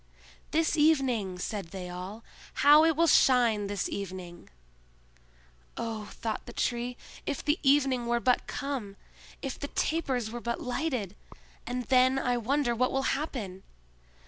"This 0.49 0.75
evening!" 0.75 1.37
said 1.37 1.67
they 1.67 1.87
all; 1.87 2.23
"how 2.65 2.83
it 2.85 2.95
will 2.95 3.05
shine 3.05 3.67
this 3.67 3.87
evening!" 3.87 4.49
"Oh," 5.77 6.09
thought 6.13 6.47
the 6.47 6.53
Tree, 6.53 6.97
"if 7.27 7.45
the 7.45 7.59
evening 7.61 8.07
were 8.07 8.19
but 8.19 8.47
come! 8.47 8.95
If 9.43 9.59
the 9.59 9.67
tapers 9.67 10.31
were 10.31 10.41
but 10.41 10.59
lighted! 10.59 11.15
And 11.67 11.83
then 11.83 12.17
I 12.17 12.35
wonder 12.37 12.73
what 12.73 12.91
will 12.91 13.03
happen! 13.13 13.61